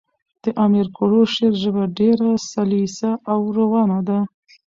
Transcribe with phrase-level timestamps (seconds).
[0.43, 4.19] د امیر کروړ شعر ژبه ډېره سلیسه او روانه ده.